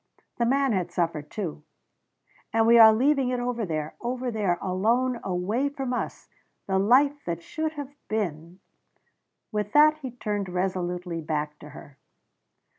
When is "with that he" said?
9.51-10.09